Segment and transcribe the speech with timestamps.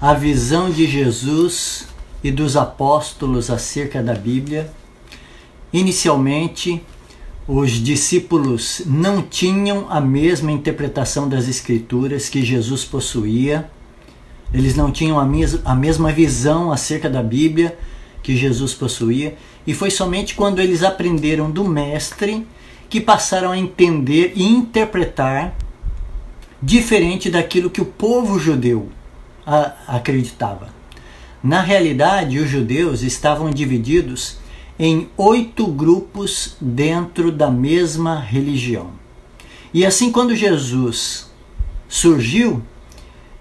[0.00, 1.86] a visão de Jesus
[2.24, 4.72] e dos apóstolos acerca da Bíblia.
[5.70, 6.82] Inicialmente,
[7.46, 13.70] os discípulos não tinham a mesma interpretação das Escrituras que Jesus possuía,
[14.54, 17.78] eles não tinham a, mes a mesma visão acerca da Bíblia
[18.22, 19.36] que Jesus possuía,
[19.66, 22.46] e foi somente quando eles aprenderam do Mestre
[22.88, 25.54] que passaram a entender e interpretar
[26.62, 28.88] diferente daquilo que o povo judeu
[29.86, 30.68] acreditava.
[31.42, 34.38] Na realidade, os judeus estavam divididos
[34.78, 38.90] em oito grupos dentro da mesma religião.
[39.72, 41.30] E assim, quando Jesus
[41.88, 42.62] surgiu,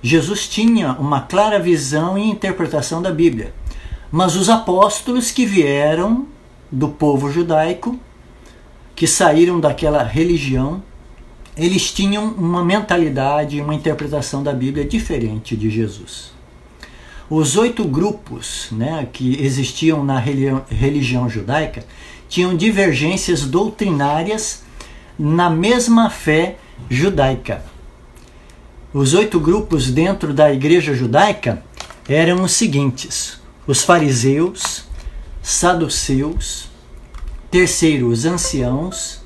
[0.01, 3.53] Jesus tinha uma clara visão e interpretação da Bíblia.
[4.11, 6.27] Mas os apóstolos que vieram
[6.71, 7.99] do povo judaico,
[8.95, 10.83] que saíram daquela religião,
[11.57, 16.31] eles tinham uma mentalidade, uma interpretação da Bíblia diferente de Jesus.
[17.29, 21.85] Os oito grupos né, que existiam na religião judaica
[22.27, 24.63] tinham divergências doutrinárias
[25.17, 26.57] na mesma fé
[26.89, 27.63] judaica.
[28.91, 31.63] Os oito grupos dentro da igreja judaica
[32.07, 34.85] eram os seguintes: os fariseus,
[35.43, 36.69] saduceus,
[37.51, 39.21] terceiro, os anciãos,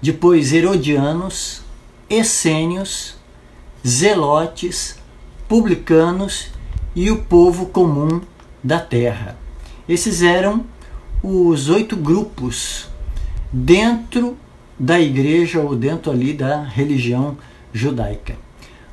[0.00, 1.62] depois herodianos,
[2.08, 3.16] essênios,
[3.86, 4.96] zelotes,
[5.48, 6.48] publicanos
[6.94, 8.20] e o povo comum
[8.62, 9.36] da terra.
[9.88, 10.64] Esses eram
[11.22, 12.88] os oito grupos
[13.52, 14.36] dentro
[14.78, 17.36] da igreja ou dentro ali da religião
[17.72, 18.36] judaica.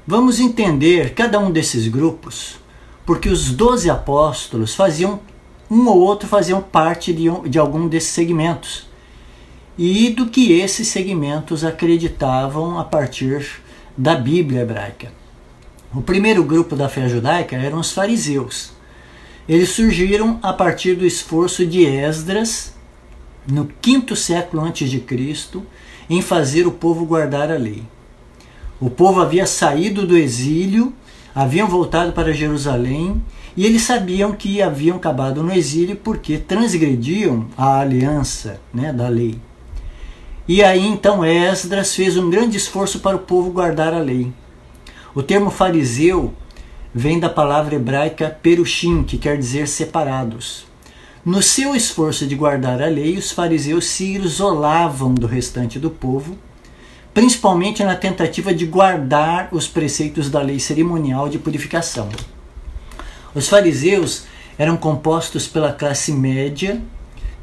[0.08, 2.58] Vamos entender cada um desses grupos,
[3.06, 5.20] porque os doze apóstolos faziam,
[5.70, 8.88] um ou outro faziam parte de, de algum desses segmentos
[9.78, 13.62] e do que esses segmentos acreditavam a partir
[13.98, 15.12] da Bíblia hebraica.
[15.94, 18.72] O primeiro grupo da fé judaica eram os fariseus.
[19.48, 22.74] Eles surgiram a partir do esforço de Esdras,
[23.48, 25.64] no quinto século antes de Cristo,
[26.10, 27.84] em fazer o povo guardar a lei.
[28.80, 30.94] O povo havia saído do exílio,
[31.34, 33.22] haviam voltado para Jerusalém
[33.56, 39.40] e eles sabiam que haviam acabado no exílio porque transgrediam a aliança né, da lei.
[40.48, 44.32] E aí então Esdras fez um grande esforço para o povo guardar a lei.
[45.16, 46.34] O termo fariseu
[46.94, 50.68] vem da palavra hebraica perushim, que quer dizer separados.
[51.26, 56.38] No seu esforço de guardar a lei, os fariseus se isolavam do restante do povo,
[57.12, 62.08] principalmente na tentativa de guardar os preceitos da lei cerimonial de purificação.
[63.34, 64.26] Os fariseus
[64.60, 66.80] eram compostos pela classe média,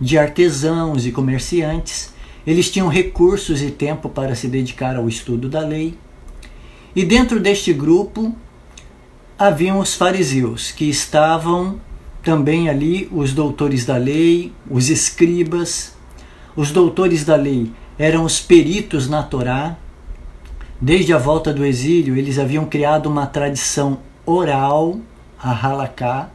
[0.01, 2.12] de artesãos e comerciantes,
[2.47, 5.97] eles tinham recursos e tempo para se dedicar ao estudo da lei.
[6.95, 8.35] E dentro deste grupo
[9.39, 11.81] haviam os fariseus, que estavam
[12.23, 15.95] também ali os doutores da lei, os escribas.
[16.55, 19.77] Os doutores da lei eram os peritos na Torá.
[20.81, 25.01] Desde a volta do exílio, eles haviam criado uma tradição oral,
[25.43, 26.31] a halaká,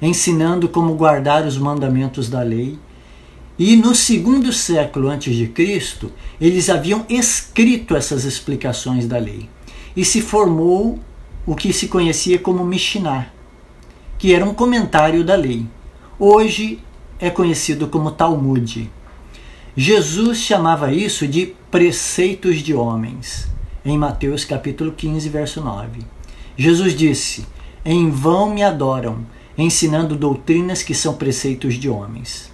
[0.00, 2.78] ensinando como guardar os mandamentos da lei.
[3.56, 6.10] E no segundo século antes de Cristo,
[6.40, 9.48] eles haviam escrito essas explicações da lei.
[9.96, 10.98] E se formou
[11.46, 13.32] o que se conhecia como Mishnah,
[14.18, 15.66] que era um comentário da lei.
[16.18, 16.80] Hoje
[17.20, 18.90] é conhecido como Talmud.
[19.76, 23.48] Jesus chamava isso de preceitos de homens,
[23.84, 26.00] em Mateus capítulo 15, verso 9.
[26.56, 27.46] Jesus disse:
[27.84, 29.24] Em vão me adoram,
[29.56, 32.53] ensinando doutrinas que são preceitos de homens.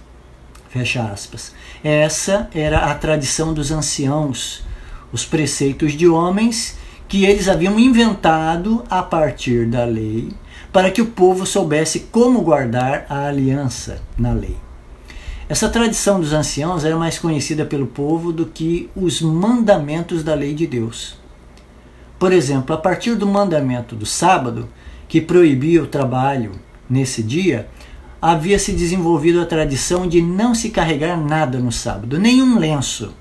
[0.71, 1.51] Fecha aspas.
[1.83, 4.63] Essa era a tradição dos anciãos,
[5.11, 6.77] os preceitos de homens
[7.09, 10.29] que eles haviam inventado a partir da lei,
[10.71, 14.55] para que o povo soubesse como guardar a aliança na lei.
[15.49, 20.53] Essa tradição dos anciãos era mais conhecida pelo povo do que os mandamentos da lei
[20.53, 21.17] de Deus.
[22.17, 24.69] Por exemplo, a partir do mandamento do sábado,
[25.09, 26.53] que proibia o trabalho
[26.89, 27.67] nesse dia,
[28.21, 33.15] havia se desenvolvido a tradição de não se carregar nada no sábado, nenhum lenço.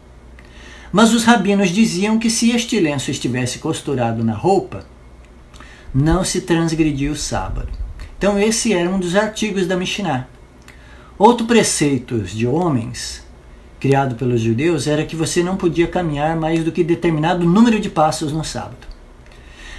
[0.93, 4.85] Mas os rabinos diziam que se este lenço estivesse costurado na roupa,
[5.94, 7.69] não se transgredia o sábado.
[8.19, 10.29] Então esse era um dos artigos da Mishnah.
[11.19, 13.23] Outro preceito de homens,
[13.79, 17.88] criado pelos judeus, era que você não podia caminhar mais do que determinado número de
[17.88, 18.90] passos no sábado.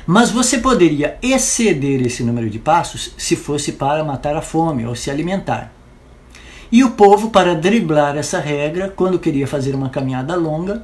[0.06, 4.96] Mas você poderia exceder esse número de passos se fosse para matar a fome ou
[4.96, 5.74] se alimentar.
[6.72, 10.84] E o povo, para driblar essa regra, quando queria fazer uma caminhada longa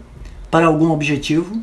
[0.51, 1.61] para algum objetivo,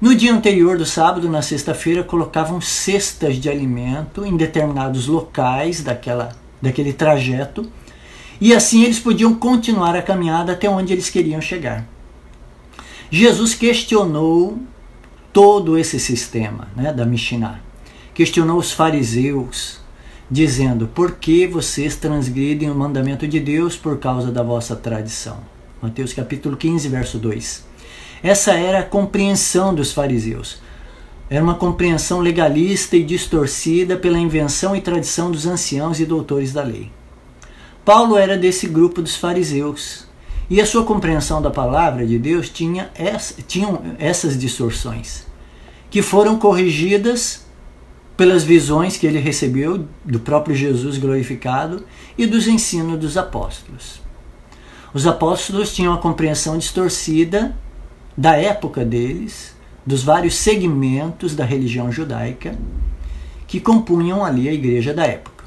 [0.00, 6.30] No dia anterior do sábado, na sexta-feira, colocavam cestas de alimento em determinados locais daquela,
[6.60, 7.70] daquele trajeto,
[8.40, 11.86] e assim eles podiam continuar a caminhada até onde eles queriam chegar.
[13.10, 14.58] Jesus questionou
[15.32, 17.60] todo esse sistema né, da Mishnah.
[18.14, 19.80] Questionou os fariseus,
[20.30, 25.38] dizendo: Por que vocês transgridem o mandamento de Deus por causa da vossa tradição?
[25.80, 27.64] Mateus capítulo 15, verso 2.
[28.22, 30.60] Essa era a compreensão dos fariseus.
[31.30, 36.62] Era uma compreensão legalista e distorcida pela invenção e tradição dos anciãos e doutores da
[36.62, 36.90] lei.
[37.84, 40.09] Paulo era desse grupo dos fariseus.
[40.50, 45.24] E a sua compreensão da palavra de Deus tinha essa, tinham essas distorções,
[45.88, 47.46] que foram corrigidas
[48.16, 51.86] pelas visões que ele recebeu do próprio Jesus glorificado
[52.18, 54.02] e dos ensinos dos apóstolos.
[54.92, 57.56] Os apóstolos tinham a compreensão distorcida
[58.16, 59.54] da época deles,
[59.86, 62.58] dos vários segmentos da religião judaica
[63.46, 65.44] que compunham ali a igreja da época.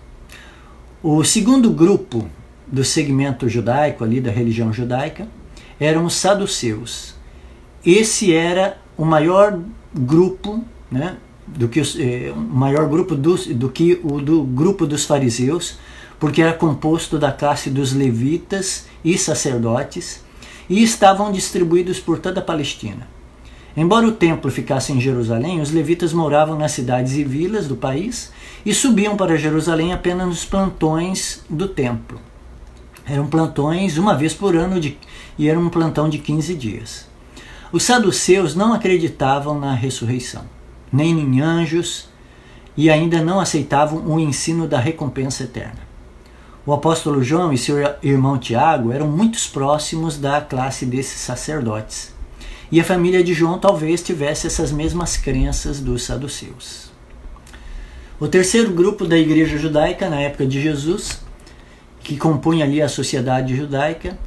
[1.01, 2.25] O segundo grupo
[2.67, 5.27] do segmento judaico ali da religião judaica
[5.79, 7.15] eram os saduceus.
[7.85, 9.59] Esse era o maior
[9.93, 15.05] grupo, né, do que os, eh, maior grupo dos, do que o do grupo dos
[15.05, 15.77] fariseus,
[16.19, 20.23] porque era composto da classe dos levitas e sacerdotes
[20.69, 23.07] e estavam distribuídos por toda a Palestina.
[23.75, 28.31] Embora o templo ficasse em Jerusalém, os levitas moravam nas cidades e vilas do país
[28.65, 32.19] e subiam para Jerusalém apenas nos plantões do templo.
[33.05, 34.97] Eram plantões uma vez por ano de,
[35.37, 37.07] e era um plantão de 15 dias.
[37.71, 40.43] Os saduceus não acreditavam na ressurreição
[40.93, 42.07] nem em anjos,
[42.77, 45.81] e ainda não aceitavam o ensino da recompensa eterna.
[46.65, 52.13] O apóstolo João e seu irmão Tiago eram muito próximos da classe desses sacerdotes.
[52.71, 56.91] E a família de João talvez tivesse essas mesmas crenças dos saduceus.
[58.19, 61.19] O terceiro grupo da igreja judaica na época de Jesus,
[62.03, 64.17] que compunha ali a sociedade judaica,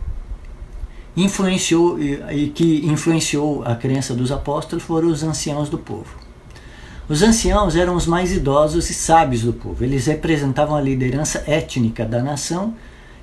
[1.17, 6.27] influenciou e que influenciou a crença dos apóstolos foram os anciãos do povo.
[7.09, 9.85] Os anciãos eram os mais idosos e sábios do povo.
[9.85, 12.75] Eles representavam a liderança étnica da nação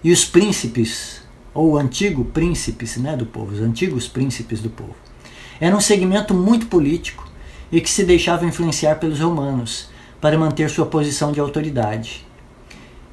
[0.02, 1.22] e os príncipes,
[1.54, 4.96] ou antigo príncipes né, do povo, os antigos príncipes do povo.
[5.60, 7.30] Era um segmento muito político
[7.72, 9.90] e que se deixava influenciar pelos romanos
[10.22, 12.26] para manter sua posição de autoridade.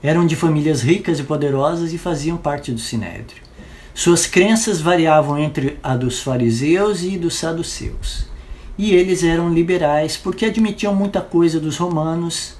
[0.02, 3.42] Eram de famílias ricas e poderosas e faziam parte do sinédrio.
[3.94, 8.30] Suas crenças variavam entre a dos fariseus e dos saduceus
[8.80, 12.54] e eles eram liberais porque admitiam muita coisa dos romanos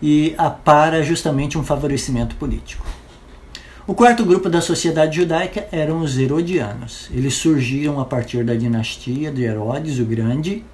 [0.00, 2.86] e para justamente um favorecimento político.
[3.84, 7.10] O quarto grupo da sociedade judaica eram os herodianos.
[7.12, 10.64] Eles surgiram a partir da dinastia de Herodes o Grande.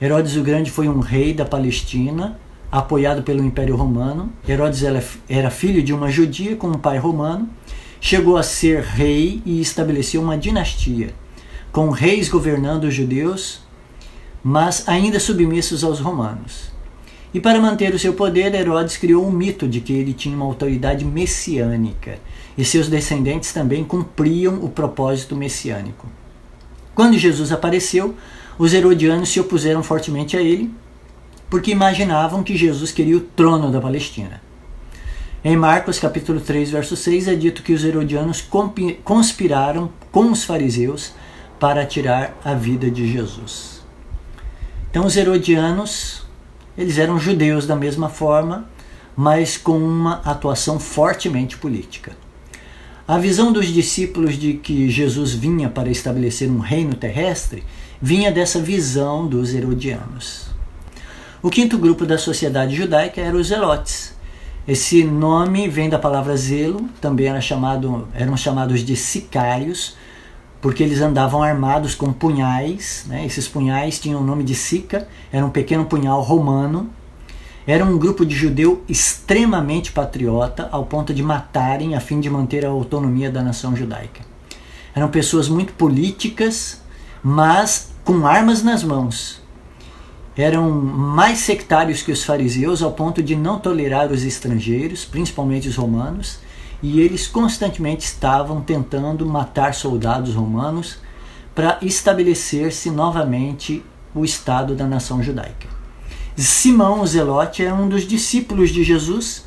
[0.00, 2.40] Herodes o Grande foi um rei da Palestina,
[2.78, 4.32] apoiado pelo Império Romano.
[4.48, 4.82] Herodes
[5.28, 7.48] era filho de uma judia com um pai romano.
[8.00, 11.14] Chegou a ser rei e estabeleceu uma dinastia,
[11.72, 13.64] com reis governando os judeus
[14.44, 16.70] mas ainda submissos aos romanos.
[17.32, 20.44] E para manter o seu poder, Herodes criou um mito de que ele tinha uma
[20.44, 22.18] autoridade messiânica
[22.56, 26.06] e seus descendentes também cumpriam o propósito messiânico.
[26.94, 28.14] Quando Jesus apareceu,
[28.56, 30.70] os herodianos se opuseram fortemente a ele,
[31.54, 34.42] porque imaginavam que Jesus queria o trono da Palestina.
[35.44, 38.44] Em Marcos capítulo 3, verso 6 é dito que os herodianos
[39.04, 41.12] conspiraram com os fariseus
[41.60, 43.84] para tirar a vida de Jesus.
[44.90, 46.26] Então os herodianos,
[46.76, 48.68] eles eram judeus da mesma forma,
[49.16, 52.16] mas com uma atuação fortemente política.
[53.06, 57.62] A visão dos discípulos de que Jesus vinha para estabelecer um reino terrestre
[58.02, 60.52] vinha dessa visão dos herodianos.
[61.44, 64.14] O quinto grupo da sociedade judaica era os zelotes.
[64.66, 69.94] Esse nome vem da palavra zelo, também era chamado, eram chamados de sicários,
[70.62, 73.04] porque eles andavam armados com punhais.
[73.06, 73.26] Né?
[73.26, 76.88] Esses punhais tinham o nome de sica, era um pequeno punhal romano.
[77.66, 82.64] Era um grupo de judeu extremamente patriota, ao ponto de matarem a fim de manter
[82.64, 84.22] a autonomia da nação judaica.
[84.94, 86.80] Eram pessoas muito políticas,
[87.22, 89.43] mas com armas nas mãos.
[90.36, 95.76] Eram mais sectários que os fariseus, ao ponto de não tolerar os estrangeiros, principalmente os
[95.76, 96.38] romanos,
[96.82, 100.98] e eles constantemente estavam tentando matar soldados romanos
[101.54, 103.82] para estabelecer-se novamente
[104.14, 105.68] o Estado da nação judaica.
[106.36, 109.44] Simão o Zelote era um dos discípulos de Jesus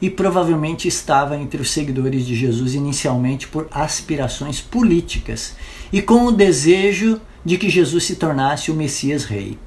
[0.00, 5.56] e provavelmente estava entre os seguidores de Jesus inicialmente por aspirações políticas
[5.90, 9.58] e com o desejo de que Jesus se tornasse o Messias Rei.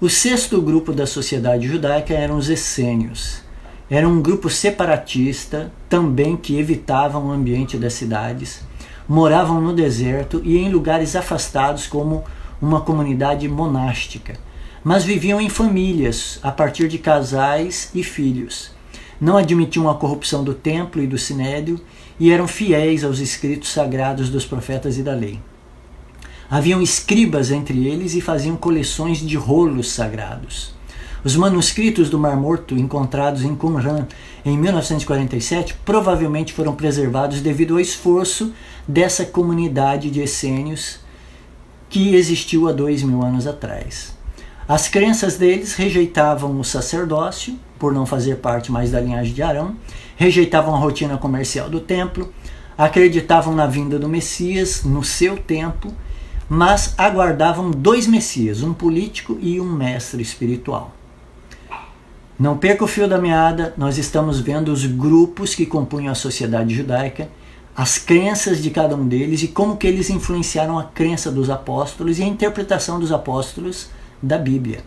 [0.00, 3.42] O sexto grupo da sociedade judaica eram os essênios.
[3.90, 8.60] Era um grupo separatista, também que evitavam o ambiente das cidades,
[9.08, 12.22] moravam no deserto e em lugares afastados como
[12.62, 14.38] uma comunidade monástica,
[14.84, 18.70] mas viviam em famílias, a partir de casais e filhos.
[19.20, 21.80] Não admitiam a corrupção do templo e do sinédrio
[22.20, 25.40] e eram fiéis aos escritos sagrados dos profetas e da lei.
[26.50, 30.72] Haviam escribas entre eles e faziam coleções de rolos sagrados.
[31.22, 34.06] Os manuscritos do Mar Morto encontrados em Qumran
[34.44, 38.52] em 1947 provavelmente foram preservados devido ao esforço
[38.86, 41.00] dessa comunidade de essênios
[41.90, 44.16] que existiu há dois mil anos atrás.
[44.66, 49.76] As crenças deles rejeitavam o sacerdócio, por não fazer parte mais da linhagem de Arão,
[50.16, 52.32] rejeitavam a rotina comercial do templo,
[52.76, 55.92] acreditavam na vinda do Messias no seu tempo,
[56.48, 60.94] mas aguardavam dois Messias, um político e um mestre espiritual.
[62.38, 66.74] Não perca o fio da meada, nós estamos vendo os grupos que compunham a sociedade
[66.74, 67.28] judaica,
[67.76, 72.18] as crenças de cada um deles e como que eles influenciaram a crença dos apóstolos
[72.18, 73.88] e a interpretação dos apóstolos
[74.22, 74.80] da Bíblia.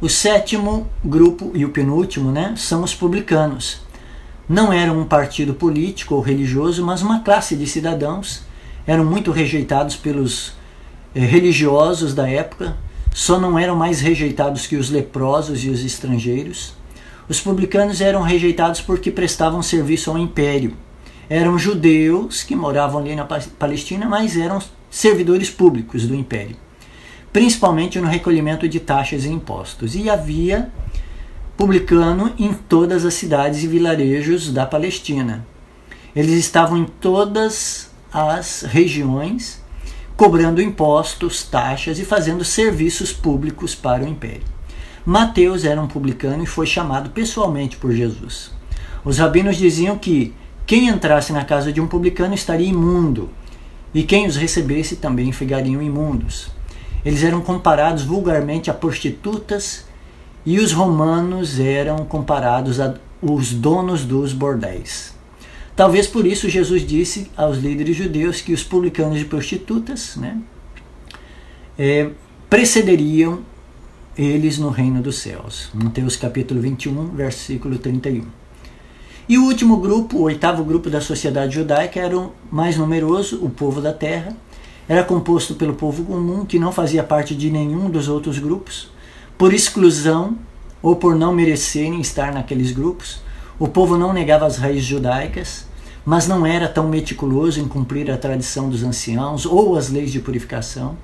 [0.00, 3.80] O sétimo grupo e o penúltimo, né, são os publicanos.
[4.48, 8.42] Não eram um partido político ou religioso, mas uma classe de cidadãos.
[8.86, 10.54] Eram muito rejeitados pelos
[11.14, 12.76] eh, religiosos da época,
[13.12, 16.74] só não eram mais rejeitados que os leprosos e os estrangeiros.
[17.28, 20.76] Os publicanos eram rejeitados porque prestavam serviço ao império.
[21.28, 24.60] Eram judeus que moravam ali na Palestina, mas eram
[24.90, 26.56] servidores públicos do império
[27.32, 29.94] principalmente no recolhimento de taxas e impostos.
[29.94, 30.70] E havia
[31.56, 35.46] publicano em todas as cidades e vilarejos da Palestina.
[36.14, 39.62] Eles estavam em todas as regiões
[40.16, 44.42] cobrando impostos, taxas e fazendo serviços públicos para o império.
[45.04, 48.50] Mateus era um publicano e foi chamado pessoalmente por Jesus.
[49.04, 50.34] Os rabinos diziam que
[50.66, 53.30] quem entrasse na casa de um publicano estaria imundo,
[53.94, 56.50] e quem os recebesse também ficariam imundos.
[57.04, 59.86] Eles eram comparados vulgarmente a prostitutas
[60.44, 65.14] e os romanos eram comparados a os donos dos bordéis.
[65.76, 70.38] Talvez por isso Jesus disse aos líderes judeus que os publicanos e prostitutas né,
[71.78, 72.10] é,
[72.48, 73.40] precederiam
[74.16, 75.70] eles no reino dos céus.
[75.72, 78.24] Mateus capítulo 21, versículo 31.
[79.28, 83.48] E o último grupo, o oitavo grupo da sociedade judaica, era o mais numeroso, o
[83.48, 84.36] povo da terra,
[84.88, 88.90] era composto pelo povo comum que não fazia parte de nenhum dos outros grupos,
[89.38, 90.36] por exclusão
[90.82, 93.22] ou por não merecerem estar naqueles grupos.
[93.60, 95.66] O povo não negava as raízes judaicas,
[96.02, 100.18] mas não era tão meticuloso em cumprir a tradição dos anciãos ou as leis de
[100.18, 100.96] purificação.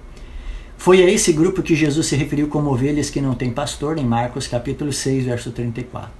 [0.78, 4.06] Foi a esse grupo que Jesus se referiu como ovelhas que não têm pastor, em
[4.06, 6.10] Marcos capítulo 6, verso 34.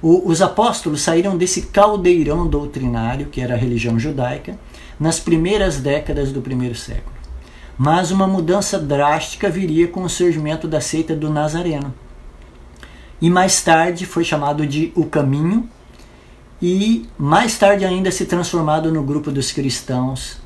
[0.00, 4.58] O, os apóstolos saíram desse caldeirão doutrinário, que era a religião judaica,
[4.98, 7.14] nas primeiras décadas do primeiro século.
[7.76, 11.92] Mas uma mudança drástica viria com o surgimento da seita do Nazareno.
[13.20, 15.68] E mais tarde foi chamado de O Caminho,
[16.60, 20.38] e mais tarde ainda se transformado no grupo dos cristãos,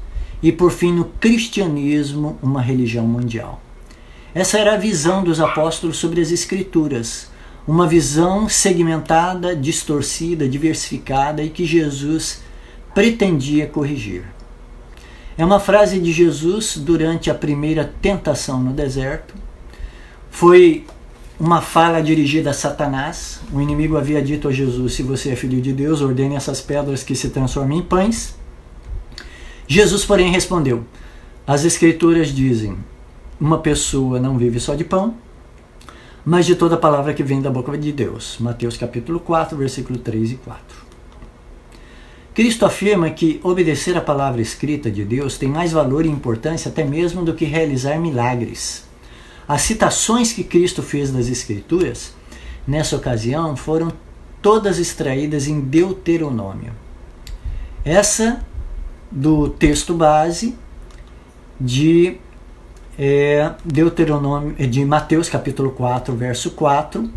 [0.42, 3.60] e por fim no cristianismo, uma religião mundial.
[4.34, 7.28] Essa era a visão dos apóstolos sobre as Escrituras,
[7.66, 12.40] uma visão segmentada, distorcida, diversificada e que Jesus
[12.94, 14.24] pretendia corrigir.
[15.36, 19.34] É uma frase de Jesus durante a primeira tentação no deserto.
[20.30, 20.84] Foi
[21.40, 23.40] uma fala dirigida a Satanás.
[23.50, 27.02] O inimigo havia dito a Jesus: Se você é filho de Deus, ordene essas pedras
[27.02, 28.37] que se transformem em pães.
[29.66, 30.85] Jesus, porém, respondeu:
[31.47, 32.76] As Escrituras dizem:
[33.40, 35.14] Uma pessoa não vive só de pão,
[36.23, 38.37] mas de toda palavra que vem da boca de Deus.
[38.38, 40.90] Mateus capítulo 4, versículo 3 e 4.
[42.35, 46.85] Cristo afirma que obedecer à palavra escrita de Deus tem mais valor e importância até
[46.85, 48.89] mesmo do que realizar milagres.
[49.50, 52.14] As citações que Cristo fez das Escrituras
[52.64, 53.92] nessa ocasião foram
[54.40, 56.73] todas extraídas em Deuteronômio.
[57.85, 58.45] Essa
[59.11, 60.57] do texto base
[61.61, 62.19] de
[62.97, 67.11] é, Deuteronômio de Mateus capítulo 4, verso 4,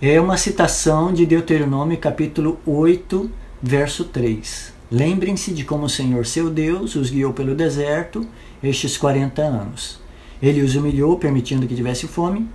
[0.00, 3.28] é uma citação de Deuteronômio capítulo 8,
[3.60, 4.72] verso 3.
[4.88, 8.24] Lembrem-se de como o Senhor seu Deus os guiou pelo deserto
[8.62, 10.01] estes 40 anos.
[10.42, 12.48] Ele os humilhou, permitindo que tivesse fome,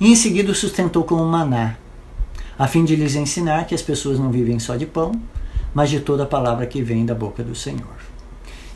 [0.00, 1.76] e em seguida os sustentou com um maná,
[2.58, 5.12] a fim de lhes ensinar que as pessoas não vivem só de pão,
[5.72, 7.96] mas de toda a palavra que vem da boca do Senhor.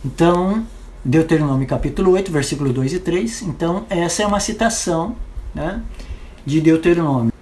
[0.05, 0.65] Então,
[1.05, 3.43] Deuteronômio capítulo 8, versículo 2 e 3.
[3.43, 5.17] Então, essa é uma citação
[5.53, 5.83] né,
[6.47, 7.33] de Deuteronômio.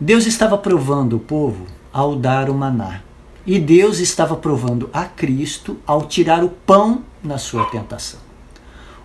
[0.00, 3.02] Deus estava provando o povo ao dar o maná.
[3.46, 8.29] E Deus estava provando a Cristo ao tirar o pão na sua tentação.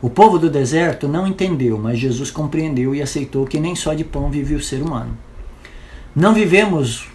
[0.06, 4.04] O povo do deserto não entendeu, mas Jesus compreendeu e aceitou que nem só de
[4.04, 5.18] pão vive o ser humano.
[6.16, 7.08] Não vivemos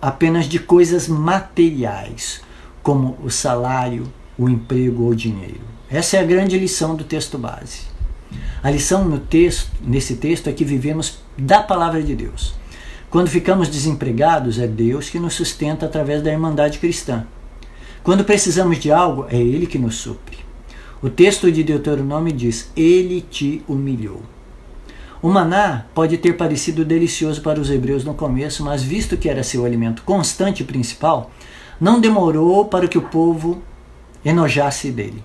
[0.00, 2.40] apenas de coisas materiais,
[2.82, 5.60] como o salário, o emprego ou o dinheiro.
[5.90, 7.82] Essa é a grande lição do texto base.
[8.62, 12.54] A lição no texto, nesse texto é que vivemos da palavra de Deus.
[13.10, 17.26] Quando ficamos desempregados, é Deus que nos sustenta através da irmandade cristã.
[18.02, 20.39] Quando precisamos de algo, é Ele que nos supre.
[21.02, 24.20] O texto de Deuteronômio diz: Ele te humilhou.
[25.22, 29.42] O maná pode ter parecido delicioso para os hebreus no começo, mas visto que era
[29.42, 31.30] seu alimento constante principal,
[31.80, 33.62] não demorou para que o povo
[34.24, 35.24] enojasse dele.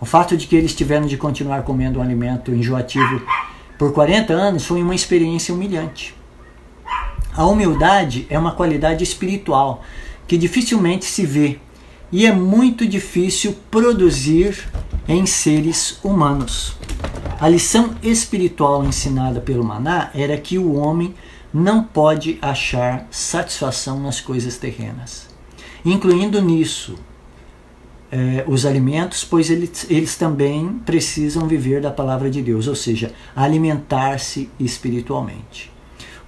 [0.00, 3.22] O fato de que eles tiveram de continuar comendo um alimento enjoativo
[3.78, 6.14] por 40 anos foi uma experiência humilhante.
[7.34, 9.82] A humildade é uma qualidade espiritual
[10.26, 11.58] que dificilmente se vê
[12.10, 14.68] e é muito difícil produzir
[15.08, 16.76] em seres humanos.
[17.40, 21.14] A lição espiritual ensinada pelo Maná era que o homem
[21.52, 25.28] não pode achar satisfação nas coisas terrenas,
[25.84, 26.96] incluindo nisso
[28.10, 33.12] eh, os alimentos, pois eles, eles também precisam viver da palavra de Deus, ou seja,
[33.34, 35.72] alimentar-se espiritualmente.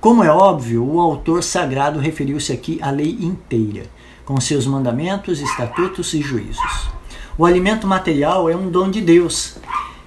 [0.01, 3.87] Como é óbvio, o autor sagrado referiu-se aqui à lei inteira,
[4.25, 6.89] com seus mandamentos, estatutos e juízos.
[7.37, 9.57] O alimento material é um dom de Deus,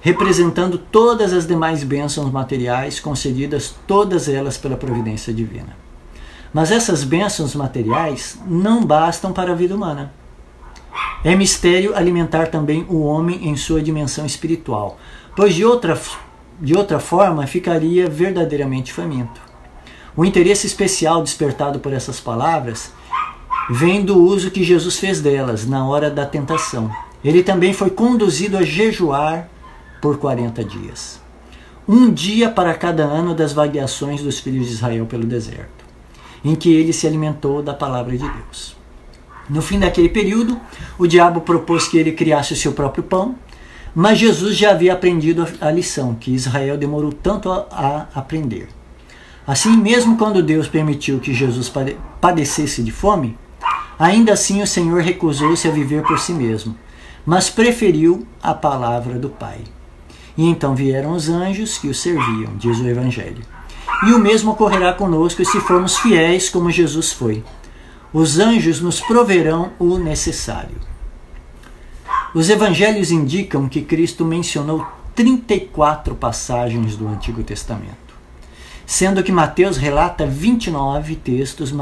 [0.00, 5.76] representando todas as demais bênçãos materiais concedidas, todas elas pela providência divina.
[6.54, 10.10] Mas essas bênçãos materiais não bastam para a vida humana.
[11.22, 14.98] É mistério alimentar também o homem em sua dimensão espiritual,
[15.36, 16.00] pois de outra,
[16.58, 19.38] de outra forma ficaria verdadeiramente faminto.
[20.16, 22.90] O interesse especial despertado por essas palavras
[23.68, 26.90] vem do uso que Jesus fez delas na hora da tentação.
[27.24, 29.48] Ele também foi conduzido a jejuar
[30.00, 31.20] por 40 dias.
[31.86, 35.84] Um dia para cada ano das vagueações dos filhos de Israel pelo deserto,
[36.44, 38.76] em que ele se alimentou da palavra de Deus.
[39.48, 40.60] No fim daquele período,
[40.98, 43.34] o diabo propôs que ele criasse o seu próprio pão,
[43.94, 48.68] mas Jesus já havia aprendido a lição que Israel demorou tanto a, a aprender.
[49.46, 51.72] Assim, mesmo quando Deus permitiu que Jesus
[52.20, 53.38] padecesse de fome,
[53.98, 56.76] ainda assim o Senhor recusou-se a viver por si mesmo,
[57.24, 59.60] mas preferiu a palavra do Pai.
[60.36, 63.42] E então vieram os anjos que o serviam, diz o Evangelho.
[64.06, 67.42] E o mesmo ocorrerá conosco se formos fiéis como Jesus foi
[68.12, 70.76] os anjos nos proverão o necessário.
[72.34, 78.14] Os evangelhos indicam que Cristo mencionou 34 passagens do Antigo Testamento,
[78.86, 81.72] sendo que Mateus relata 29 textos,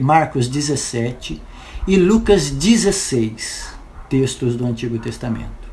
[0.00, 1.42] Marcos 17
[1.86, 3.75] e Lucas 16
[4.08, 5.66] textos do Antigo Testamento.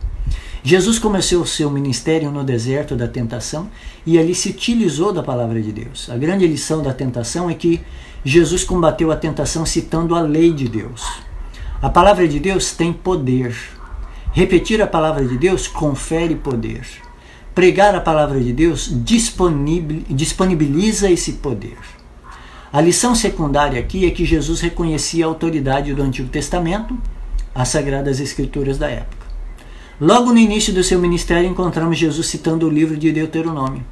[0.64, 3.70] Jesus começou o seu ministério no deserto da tentação
[4.06, 6.10] e ali se utilizou da palavra de Deus.
[6.10, 7.82] A grande lição da tentação é que
[8.24, 11.06] Jesus combateu a tentação citando a lei de Deus.
[11.82, 13.54] A palavra de Deus tem poder.
[14.32, 16.88] Repetir a palavra de Deus confere poder.
[17.54, 21.78] Pregar a palavra de Deus disponibiliza esse poder.
[22.72, 26.98] A lição secundária aqui é que Jesus reconhecia a autoridade do Antigo Testamento,
[27.54, 29.24] as Sagradas Escrituras da época.
[30.02, 33.86] Logo no início do seu ministério, encontramos Jesus citando o livro de Deuteronômio.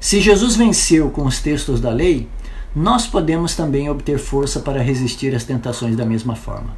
[0.00, 2.28] Se Jesus venceu com os textos da lei,
[2.74, 6.76] nós podemos também obter força para resistir às tentações da mesma forma.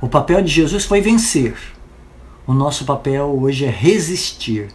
[0.00, 1.54] O papel de Jesus foi vencer.
[2.46, 4.68] O nosso papel hoje é resistir,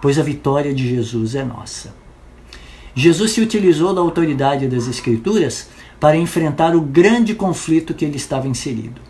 [0.00, 1.94] pois a vitória de Jesus é nossa.
[2.94, 8.46] Jesus se utilizou da autoridade das Escrituras para enfrentar o grande conflito que ele estava
[8.46, 9.00] inserido.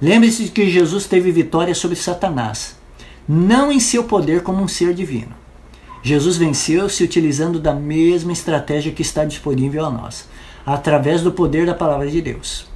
[0.00, 2.76] Lembre-se de que Jesus teve vitória sobre Satanás,
[3.28, 5.34] não em seu poder como um ser divino.
[6.02, 10.26] Jesus venceu se utilizando da mesma estratégia que está disponível a nós
[10.64, 12.66] através do poder da palavra de Deus.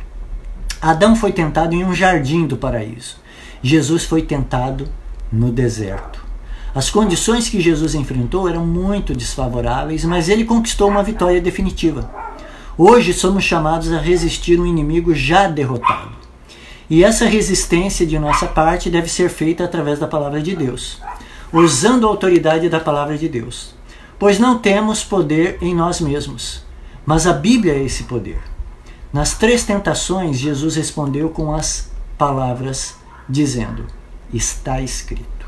[0.83, 3.17] Adão foi tentado em um jardim do paraíso.
[3.63, 4.87] Jesus foi tentado
[5.33, 6.23] no deserto.
[6.75, 12.11] As condições que Jesus enfrentou eram muito desfavoráveis, mas ele conquistou uma vitória definitiva.
[12.77, 16.24] Hoje somos chamados a resistir um inimigo já derrotado.
[16.89, 21.01] E essa resistência de nossa parte deve ser feita através da palavra de Deus,
[21.53, 23.75] usando a autoridade da palavra de Deus.
[24.19, 26.65] Pois não temos poder em nós mesmos.
[27.07, 28.41] Mas a Bíblia é esse poder.
[29.13, 32.97] Nas três tentações, Jesus respondeu com as palavras
[33.29, 33.87] dizendo:
[34.33, 35.47] Está escrito.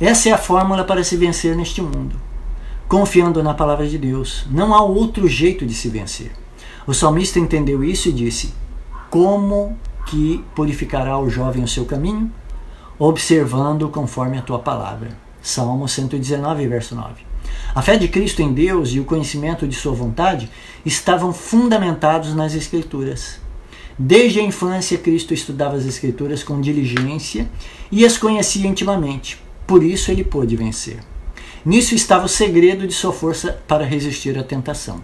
[0.00, 2.16] Essa é a fórmula para se vencer neste mundo.
[2.86, 4.46] Confiando na palavra de Deus.
[4.50, 6.32] Não há outro jeito de se vencer.
[6.86, 8.54] O salmista entendeu isso e disse:
[9.10, 9.76] Como
[10.10, 12.32] que purificará o jovem o seu caminho?
[12.98, 15.16] Observando conforme a tua palavra.
[15.40, 17.22] Salmo 119, verso 9.
[17.74, 20.50] A fé de Cristo em Deus e o conhecimento de Sua vontade
[20.84, 23.38] estavam fundamentados nas Escrituras.
[23.98, 27.48] Desde a infância, Cristo estudava as Escrituras com diligência
[27.90, 29.38] e as conhecia intimamente.
[29.66, 31.00] Por isso ele pôde vencer.
[31.64, 35.02] Nisso estava o segredo de sua força para resistir à tentação.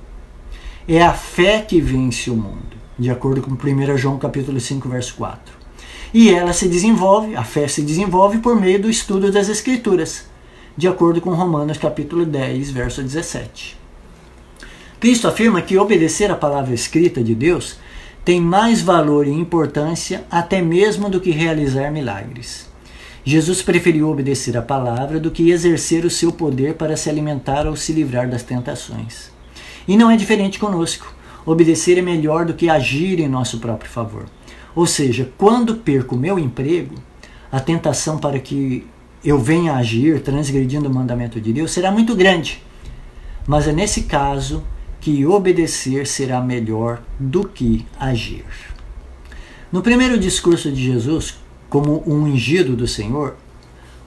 [0.89, 5.15] É a fé que vence o mundo, de acordo com 1 João capítulo 5, verso
[5.17, 5.55] 4.
[6.13, 10.27] E ela se desenvolve, a fé se desenvolve por meio do estudo das Escrituras,
[10.77, 13.77] de acordo com Romanos capítulo 10, verso 17.
[15.01, 17.79] Cristo afirma que obedecer à palavra escrita de Deus
[18.25, 22.67] tem mais valor e importância até mesmo do que realizar milagres.
[23.25, 27.77] Jesus preferiu obedecer à palavra do que exercer o seu poder para se alimentar ou
[27.77, 29.31] se livrar das tentações.
[29.87, 31.14] E não é diferente conosco.
[31.47, 34.25] Obedecer é melhor do que agir em nosso próprio favor.
[34.75, 36.95] Ou seja, quando perco meu emprego,
[37.53, 38.87] a tentação para que
[39.25, 42.63] eu venha agir transgredindo o mandamento de Deus será muito grande.
[43.47, 44.65] Mas é nesse caso
[45.01, 48.45] que obedecer será melhor do que agir.
[49.71, 51.37] No primeiro discurso de Jesus,
[51.69, 53.37] como um ungido do Senhor,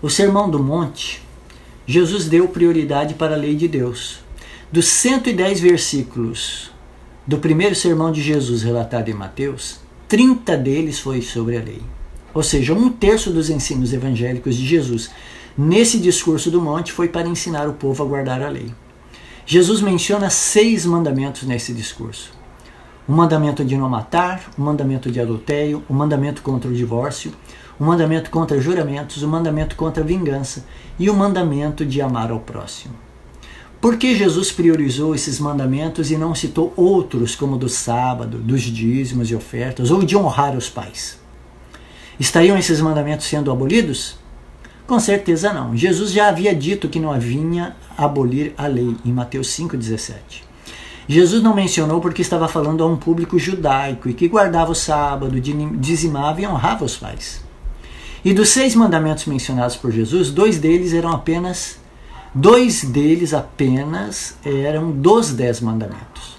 [0.01, 1.21] o Sermão do Monte,
[1.85, 4.19] Jesus deu prioridade para a lei de Deus.
[4.71, 6.71] Dos 110 versículos
[7.27, 11.81] do primeiro sermão de Jesus relatado em Mateus, 30 deles foi sobre a lei.
[12.33, 15.11] Ou seja, um terço dos ensinos evangélicos de Jesus
[15.57, 18.71] nesse discurso do monte foi para ensinar o povo a guardar a lei.
[19.45, 22.31] Jesus menciona seis mandamentos nesse discurso:
[23.05, 27.33] o mandamento de não matar, o mandamento de adultério, o mandamento contra o divórcio,
[27.77, 30.65] o mandamento contra juramentos, o mandamento contra vingança
[30.97, 33.06] e o mandamento de amar ao próximo.
[33.79, 39.29] Por que Jesus priorizou esses mandamentos e não citou outros, como do sábado, dos dízimos
[39.29, 41.19] e ofertas, ou de honrar os pais?
[42.19, 44.17] Estariam esses mandamentos sendo abolidos?
[44.87, 45.77] Com certeza não.
[45.77, 50.47] Jesus já havia dito que não vinha abolir a lei, em Mateus 5,17.
[51.07, 55.39] Jesus não mencionou porque estava falando a um público judaico e que guardava o sábado,
[55.39, 57.45] dizimava e honrava os pais.
[58.25, 61.79] E dos seis mandamentos mencionados por Jesus, dois deles eram apenas
[62.33, 66.37] dois deles apenas eram dos dez mandamentos.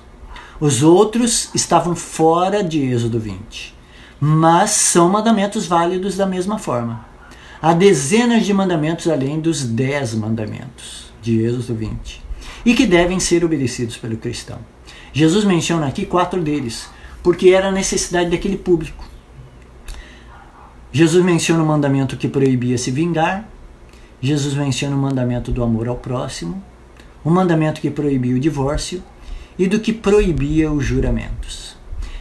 [0.61, 3.75] Os outros estavam fora de Êxodo 20,
[4.21, 7.07] mas são mandamentos válidos da mesma forma.
[7.61, 12.23] Há dezenas de mandamentos além dos dez mandamentos de Êxodo 20
[12.65, 14.59] e que devem ser obedecidos pelo cristão.
[15.13, 16.89] Jesus menciona aqui quatro deles,
[17.23, 19.05] porque era a necessidade daquele público.
[20.93, 23.49] Jesus menciona o mandamento que proibia se vingar,
[24.21, 26.63] Jesus menciona o mandamento do amor ao próximo,
[27.25, 29.03] o mandamento que proibia o divórcio
[29.59, 31.77] e do que proibia os juramentos.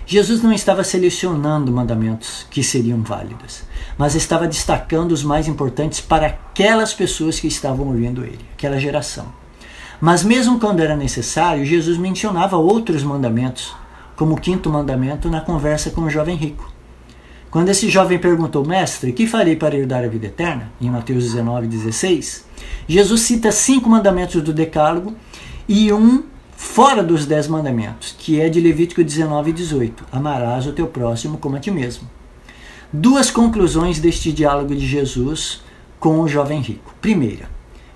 [0.05, 3.63] Jesus não estava selecionando mandamentos que seriam válidos
[3.97, 9.25] mas estava destacando os mais importantes para aquelas pessoas que estavam ouvindo ele, aquela geração.
[9.99, 13.75] Mas mesmo quando era necessário, Jesus mencionava outros mandamentos,
[14.15, 16.71] como o quinto mandamento na conversa com o jovem rico.
[17.49, 20.71] Quando esse jovem perguntou, mestre, que farei para herdar a vida eterna?
[20.81, 22.45] Em Mateus 19, 16,
[22.88, 25.15] Jesus cita cinco mandamentos do Decálogo
[25.67, 26.23] e um
[26.57, 31.55] fora dos dez mandamentos, que é de Levítico 19, 18: Amarás o teu próximo como
[31.55, 32.10] a ti mesmo.
[32.91, 35.62] Duas conclusões deste diálogo de Jesus
[35.99, 36.93] com o jovem rico.
[37.01, 37.49] Primeira,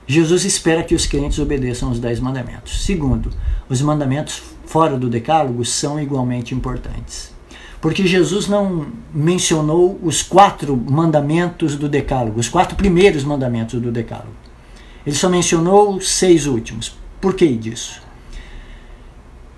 [0.07, 2.85] Jesus espera que os crentes obedeçam os dez mandamentos.
[2.85, 3.31] Segundo,
[3.69, 7.30] os mandamentos fora do decálogo são igualmente importantes.
[7.81, 14.35] Porque Jesus não mencionou os quatro mandamentos do decálogo, os quatro primeiros mandamentos do decálogo.
[15.05, 16.95] Ele só mencionou os seis últimos.
[17.19, 18.01] Por que disso?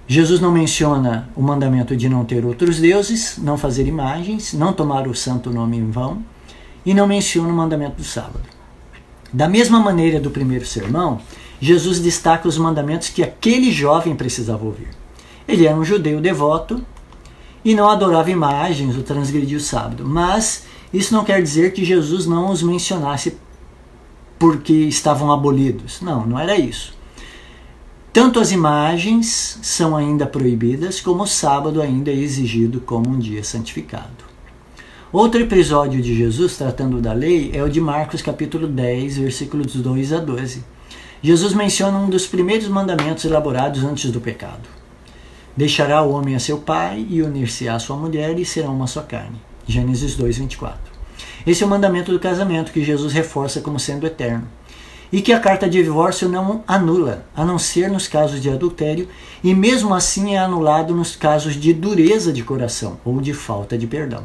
[0.08, 5.08] Jesus não menciona o mandamento de não ter outros deuses, não fazer imagens, não tomar
[5.08, 6.24] o santo nome em vão,
[6.86, 8.44] e não menciona o mandamento do sábado.
[9.32, 11.20] Da mesma maneira do primeiro sermão,
[11.60, 14.90] Jesus destaca os mandamentos que aquele jovem precisava ouvir.
[15.48, 16.86] Ele era um judeu devoto
[17.64, 22.26] e não adorava imagens ou transgredia o sábado, mas isso não quer dizer que Jesus
[22.26, 23.38] não os mencionasse
[24.38, 26.02] porque estavam abolidos.
[26.02, 26.94] Não, não era isso.
[28.12, 33.44] Tanto as imagens são ainda proibidas, como o sábado ainda é exigido como um dia
[33.44, 34.24] santificado.
[35.12, 40.14] Outro episódio de Jesus tratando da lei é o de Marcos capítulo 10, versículos 2
[40.14, 40.64] a 12.
[41.24, 44.83] Jesus menciona um dos primeiros mandamentos elaborados antes do pecado.
[45.56, 49.02] Deixará o homem a seu pai e unir-se à sua mulher e serão uma só
[49.02, 49.40] carne.
[49.68, 50.80] Gênesis 2, 24.
[51.46, 54.48] Esse é o mandamento do casamento que Jesus reforça como sendo eterno.
[55.12, 59.08] e que a carta de divórcio não anula, a não ser nos casos de adultério,
[59.44, 63.86] e mesmo assim é anulado nos casos de dureza de coração ou de falta de
[63.86, 64.24] perdão.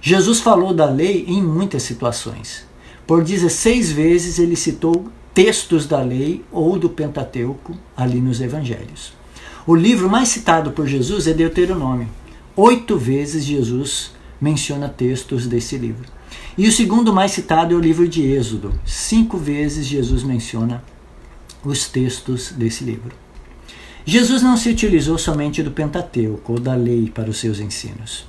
[0.00, 2.64] Jesus falou da lei em muitas situações.
[3.06, 9.17] Por 16 vezes ele citou textos da lei ou do Pentateuco ali nos evangelhos.
[9.68, 12.08] O livro mais citado por Jesus é Deuteronômio.
[12.56, 16.06] Oito vezes Jesus menciona textos desse livro.
[16.56, 18.72] E o segundo mais citado é o livro de Êxodo.
[18.86, 20.82] Cinco vezes Jesus menciona
[21.62, 23.14] os textos desse livro.
[24.06, 28.26] Jesus não se utilizou somente do Pentateuco ou da lei para os seus ensinos.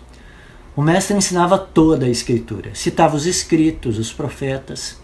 [0.76, 4.98] O mestre ensinava toda a escritura, citava os escritos, os profetas.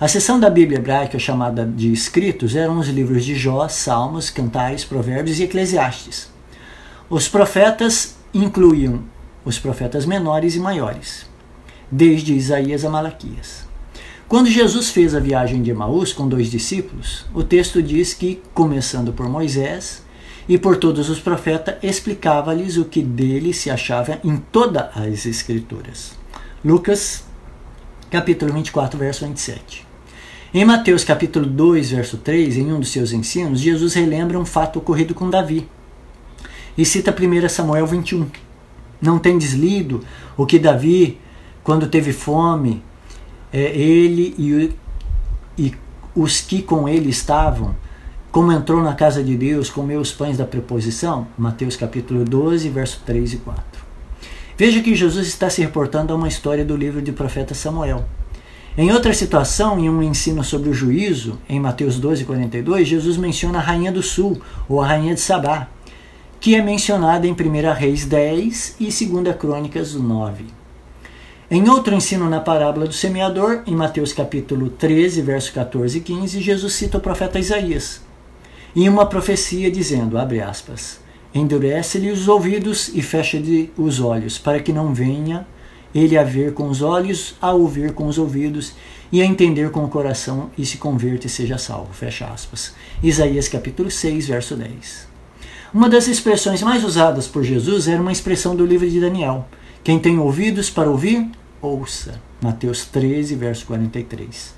[0.00, 4.84] A seção da Bíblia hebraica chamada de escritos eram os livros de Jó, Salmos, Cantares,
[4.84, 6.30] Provérbios e Eclesiastes.
[7.10, 9.02] Os profetas incluíam
[9.44, 11.26] os profetas menores e maiores,
[11.90, 13.66] desde Isaías a Malaquias.
[14.28, 19.12] Quando Jesus fez a viagem de Emaús com dois discípulos, o texto diz que, começando
[19.12, 20.04] por Moisés
[20.48, 26.12] e por todos os profetas, explicava-lhes o que dele se achava em todas as Escrituras.
[26.64, 27.24] Lucas,
[28.08, 29.87] capítulo 24, verso 27.
[30.52, 34.78] Em Mateus capítulo 2, verso 3, em um dos seus ensinos, Jesus relembra um fato
[34.78, 35.68] ocorrido com Davi
[36.76, 38.26] e cita 1 Samuel 21
[38.98, 40.02] não tem deslido
[40.38, 41.20] o que Davi,
[41.62, 42.82] quando teve fome,
[43.52, 44.72] é, ele e,
[45.58, 45.74] e
[46.14, 47.76] os que com ele estavam,
[48.32, 51.28] como entrou na casa de Deus, comeu os pães da preposição?
[51.36, 53.62] Mateus capítulo 12, verso 3 e 4.
[54.56, 58.06] Veja que Jesus está se reportando a uma história do livro de profeta Samuel.
[58.78, 63.58] Em outra situação, em um ensino sobre o juízo, em Mateus 12, 42, Jesus menciona
[63.58, 65.66] a rainha do sul, ou a rainha de Sabá,
[66.38, 70.44] que é mencionada em 1 Reis 10 e 2 Crônicas 9.
[71.50, 76.40] Em outro ensino na parábola do semeador, em Mateus capítulo 13, verso 14 e 15,
[76.40, 78.00] Jesus cita o profeta Isaías,
[78.76, 81.00] em uma profecia dizendo, abre aspas,
[81.34, 85.44] endurece-lhe os ouvidos e fecha-lhe os olhos, para que não venha
[85.94, 88.72] ele a ver com os olhos, a ouvir com os ouvidos
[89.10, 91.92] e a entender com o coração e se converta e seja salvo.
[91.92, 92.74] Fecha aspas.
[93.02, 95.08] Isaías capítulo 6, verso 10.
[95.72, 99.46] Uma das expressões mais usadas por Jesus era uma expressão do livro de Daniel.
[99.82, 102.20] Quem tem ouvidos para ouvir, ouça.
[102.40, 104.54] Mateus 13, verso 43.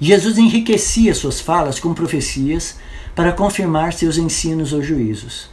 [0.00, 2.76] Jesus enriquecia suas falas com profecias
[3.14, 5.48] para confirmar seus ensinos ou juízos.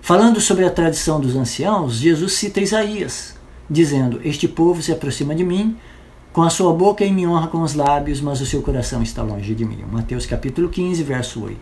[0.00, 3.35] Falando sobre a tradição dos anciãos, Jesus cita Isaías,
[3.68, 5.76] dizendo: Este povo se aproxima de mim,
[6.32, 9.22] com a sua boca e me honra com os lábios, mas o seu coração está
[9.22, 9.84] longe de mim.
[9.90, 11.58] Mateus capítulo 15, verso 8.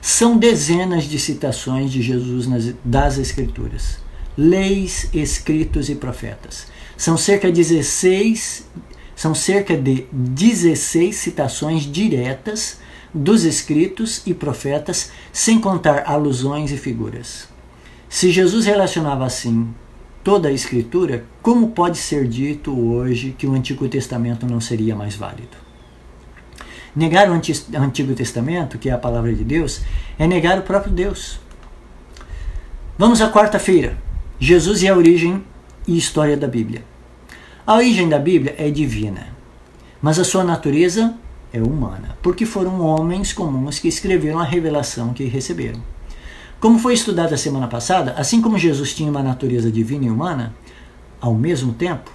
[0.00, 3.98] São dezenas de citações de Jesus nas, das Escrituras,
[4.36, 6.66] leis, escritos e profetas.
[6.96, 8.66] São cerca de 16,
[9.16, 12.78] são cerca de 16 citações diretas
[13.12, 17.48] dos escritos e profetas, sem contar alusões e figuras.
[18.08, 19.74] Se Jesus relacionava assim
[20.26, 25.14] toda a Escritura, como pode ser dito hoje que o Antigo Testamento não seria mais
[25.14, 25.56] válido?
[26.96, 29.82] Negar o Antigo Testamento, que é a palavra de Deus,
[30.18, 31.38] é negar o próprio Deus.
[32.98, 33.96] Vamos à quarta-feira.
[34.40, 35.44] Jesus e a origem
[35.86, 36.82] e história da Bíblia.
[37.64, 39.28] A origem da Bíblia é divina,
[40.02, 41.14] mas a sua natureza
[41.52, 45.80] é humana, porque foram homens comuns que escreveram a revelação que receberam.
[46.58, 50.54] Como foi estudado a semana passada, assim como Jesus tinha uma natureza divina e humana,
[51.20, 52.10] ao mesmo tempo,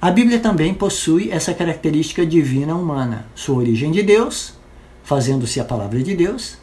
[0.00, 4.54] a Bíblia também possui essa característica divina humana, sua origem de Deus,
[5.04, 6.56] fazendo-se a palavra de Deus,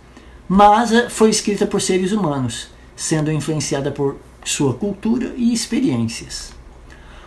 [0.50, 6.52] mas eh, foi escrita por seres humanos, sendo influenciada por sua cultura e experiências.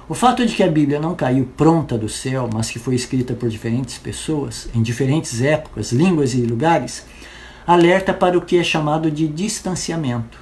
[0.08, 3.34] O fato de que a Bíblia não caiu pronta do céu, mas que foi escrita
[3.34, 7.04] por diferentes pessoas, em diferentes épocas, línguas e lugares,
[7.66, 10.38] alerta para o que é chamado de distanciamento.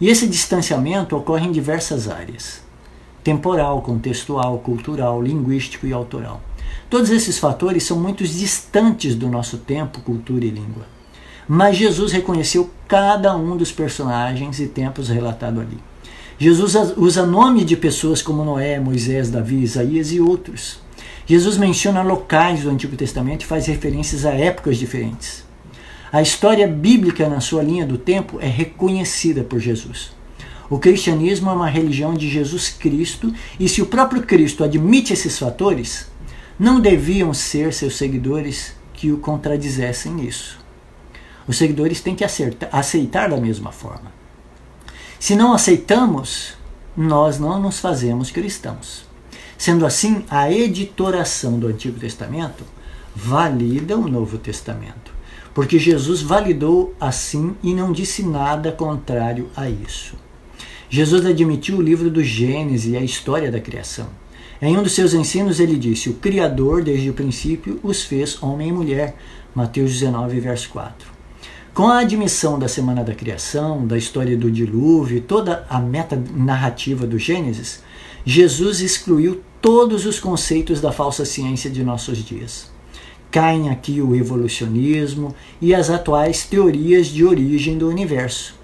[0.00, 2.62] E esse distanciamento ocorre em diversas áreas
[3.22, 6.40] temporal, contextual, cultural, linguístico e autoral.
[6.88, 10.86] Todos esses fatores são muito distantes do nosso tempo, cultura e língua.
[11.46, 15.78] Mas Jesus reconheceu cada um dos personagens e tempos relatados ali.
[16.38, 20.80] Jesus usa nome de pessoas como Noé, Moisés, Davi, Isaías e outros.
[21.26, 25.44] Jesus menciona locais do Antigo Testamento e faz referências a épocas diferentes.
[26.12, 30.12] A história bíblica na sua linha do tempo é reconhecida por Jesus.
[30.68, 35.38] O cristianismo é uma religião de Jesus Cristo e se o próprio Cristo admite esses
[35.38, 36.08] fatores,
[36.58, 40.58] não deviam ser seus seguidores que o contradizessem nisso.
[41.46, 44.12] Os seguidores têm que aceitar da mesma forma.
[45.18, 46.54] Se não aceitamos,
[46.96, 49.04] nós não nos fazemos cristãos.
[49.56, 52.64] Sendo assim, a editoração do Antigo Testamento
[53.14, 55.09] valida o Novo Testamento,
[55.54, 60.14] porque Jesus validou assim e não disse nada contrário a isso.
[60.88, 64.08] Jesus admitiu o livro do Gênesis e a história da criação.
[64.62, 68.68] Em um dos seus ensinos, ele disse: O Criador, desde o princípio, os fez homem
[68.68, 69.16] e mulher.
[69.54, 71.08] Mateus 19, verso 4.
[71.72, 76.20] Com a admissão da Semana da Criação, da história do dilúvio e toda a meta
[76.34, 77.82] narrativa do Gênesis,
[78.24, 82.69] Jesus excluiu todos os conceitos da falsa ciência de nossos dias.
[83.30, 88.54] Caem aqui o evolucionismo e as atuais teorias de origem do universo.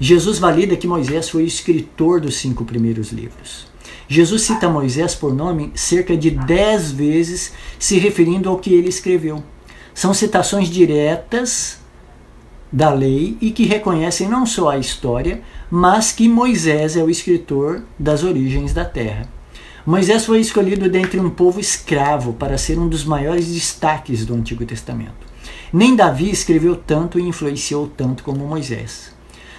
[0.00, 3.70] Jesus valida que Moisés foi o escritor dos cinco primeiros livros.
[4.08, 9.42] Jesus cita Moisés por nome cerca de dez vezes, se referindo ao que ele escreveu.
[9.94, 11.78] São citações diretas
[12.72, 17.84] da lei e que reconhecem não só a história, mas que Moisés é o escritor
[17.98, 19.28] das origens da terra.
[19.84, 24.64] Moisés foi escolhido dentre um povo escravo para ser um dos maiores destaques do Antigo
[24.64, 25.26] Testamento.
[25.72, 29.12] Nem Davi escreveu tanto e influenciou tanto como Moisés.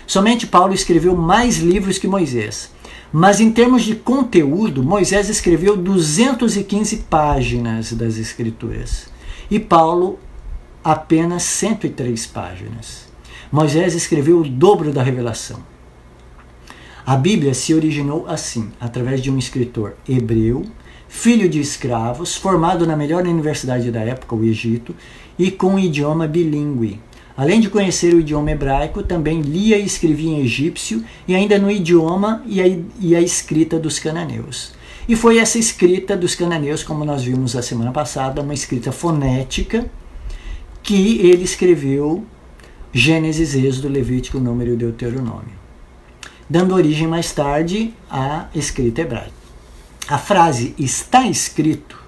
[0.08, 2.72] Somente Paulo escreveu mais livros que Moisés.
[3.12, 9.08] Mas em termos de conteúdo, Moisés escreveu 215 páginas das Escrituras
[9.52, 10.18] e Paulo
[10.82, 13.08] apenas 103 páginas.
[13.52, 15.73] Moisés escreveu o dobro da revelação.
[17.06, 20.66] A Bíblia se originou assim, através de um escritor hebreu,
[21.10, 24.96] filho de escravos, formado na melhor universidade da época, o Egito,
[25.38, 27.02] e com um idioma bilíngue.
[27.36, 31.70] Além de conhecer o idioma hebraico, também lia e escrevia em egípcio e ainda no
[31.70, 32.68] idioma e a,
[33.00, 34.74] e a escrita dos cananeus.
[35.08, 39.90] E foi essa escrita dos cananeus, como nós vimos a semana passada, uma escrita fonética,
[40.82, 42.24] que ele escreveu
[42.94, 45.63] Gênesis, Êxodo, Levítico, Número e Deuteronômio,
[46.50, 49.32] dando origem mais tarde à escrita hebraica.
[50.08, 52.02] A frase está escrito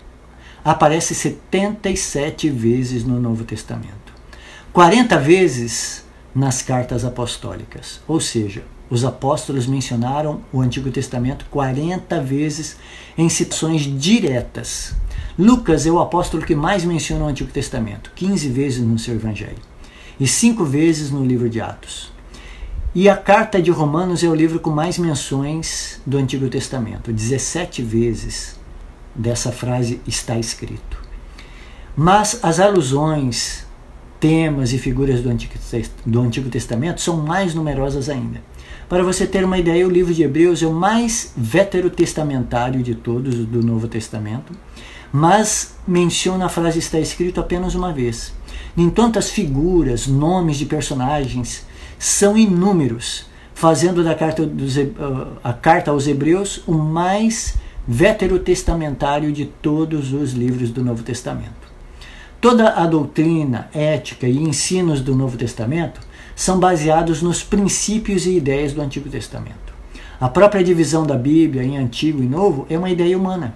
[0.64, 4.12] aparece 77 vezes no Novo Testamento,
[4.74, 12.78] 40 vezes nas cartas apostólicas, ou seja, os apóstolos mencionaram o Antigo Testamento 40 vezes
[13.16, 14.96] em situações diretas
[15.38, 19.58] Lucas é o apóstolo que mais menciona o Antigo Testamento, 15 vezes no seu Evangelho,
[20.18, 22.10] e 5 vezes no livro de Atos.
[22.96, 27.82] E a carta de Romanos é o livro com mais menções do Antigo Testamento, 17
[27.82, 28.58] vezes
[29.14, 30.98] dessa frase está escrito.
[31.94, 33.68] Mas as alusões,
[34.18, 35.30] temas e figuras do
[36.22, 38.42] Antigo, Testamento são mais numerosas ainda.
[38.88, 43.36] Para você ter uma ideia, o livro de Hebreus é o mais veterotestamentário de todos
[43.36, 44.54] do Novo Testamento
[45.16, 48.34] mas menciona a frase está escrito apenas uma vez.
[48.76, 51.65] Enquanto as figuras, nomes de personagens
[51.98, 54.76] são inúmeros, fazendo da carta dos,
[55.44, 61.66] a carta aos Hebreus o mais veterotestamentário de todos os livros do Novo Testamento.
[62.42, 66.02] Toda a doutrina, ética e ensinos do Novo Testamento
[66.36, 69.74] são baseados nos princípios e ideias do Antigo Testamento.
[70.20, 73.56] A própria divisão da Bíblia em Antigo e Novo é uma ideia humana.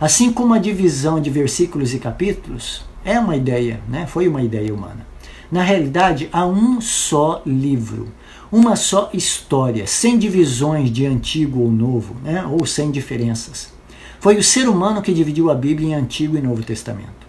[0.00, 4.06] Assim como a divisão de versículos e capítulos é uma ideia, né?
[4.06, 5.06] foi uma ideia humana.
[5.50, 8.08] Na realidade, há um só livro,
[8.50, 12.44] uma só história, sem divisões de antigo ou novo, né?
[12.44, 13.72] ou sem diferenças.
[14.18, 17.26] Foi o ser humano que dividiu a Bíblia em Antigo e Novo Testamento.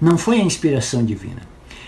[0.00, 1.42] Não foi a inspiração divina.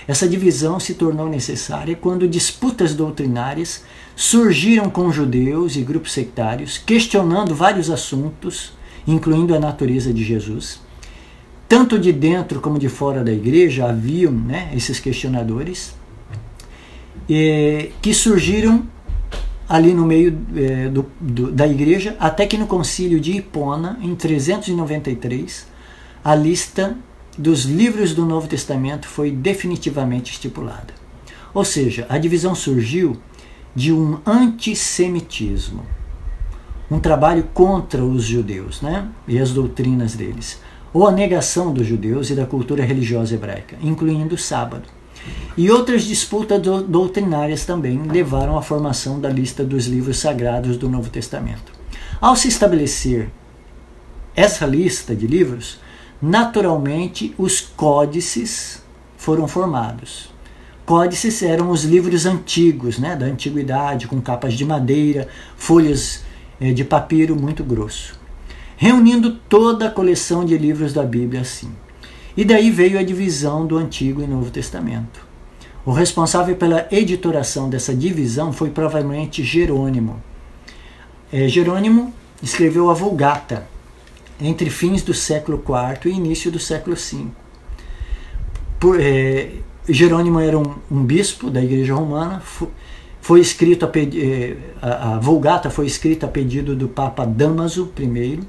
[0.07, 7.55] Essa divisão se tornou necessária quando disputas doutrinárias surgiram com judeus e grupos sectários, questionando
[7.55, 8.73] vários assuntos
[9.07, 10.81] incluindo a natureza de Jesus.
[11.73, 15.95] Tanto de dentro como de fora da igreja haviam né, esses questionadores
[17.27, 18.87] que surgiram
[19.67, 24.15] ali no meio é, do, do, da igreja, até que no concílio de Hipona, em
[24.15, 25.67] 393,
[26.23, 26.95] a lista
[27.39, 30.93] dos livros do Novo Testamento foi definitivamente estipulada.
[31.55, 33.17] Ou seja, a divisão surgiu
[33.75, 35.87] de um antissemitismo
[36.91, 40.61] um trabalho contra os judeus né, e as doutrinas deles,
[40.93, 44.89] ou a negação dos judeus e da cultura religiosa hebraica, incluindo o sábado.
[45.57, 51.11] E outras disputas doutrinárias também levaram à formação da lista dos livros sagrados do Novo
[51.11, 51.73] Testamento.
[52.21, 53.31] Ao se estabelecer
[54.35, 55.79] essa lista de livros,
[56.21, 58.83] naturalmente os códices
[59.17, 60.31] foram formados.
[60.85, 66.25] Códices eram os livros antigos, né, da antiguidade, com capas de madeira, folhas
[66.61, 68.19] é, de papiro muito grosso,
[68.83, 71.71] reunindo toda a coleção de livros da Bíblia assim.
[72.37, 75.25] E daí veio a divisão do Antigo e Novo Testamento.
[75.87, 80.21] O responsável pela editoração dessa divisão foi provavelmente Jerônimo.
[81.33, 82.13] É, Jerônimo
[82.43, 83.69] escreveu a Vulgata
[84.41, 87.29] entre fins do século IV e início do século V.
[88.81, 89.53] por, é,
[89.89, 92.69] Jerônimo era um, um, bispo da Igreja Romana, foi,
[93.21, 98.41] foi escrito a, é, a, a, Vulgata foi escrita a pedido do Papa Damaso I.